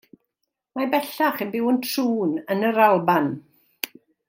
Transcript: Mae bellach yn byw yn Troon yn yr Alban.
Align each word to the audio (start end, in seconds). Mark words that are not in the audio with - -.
Mae 0.79 0.87
bellach 0.95 1.43
yn 1.45 1.51
byw 1.57 1.69
yn 1.73 1.77
Troon 1.89 2.33
yn 2.55 2.65
yr 2.71 2.83
Alban. 2.89 3.31